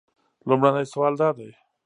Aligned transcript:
لومړنی 0.47 0.85
سوال 0.93 1.13
دا 1.21 1.29
دی. 1.37 1.49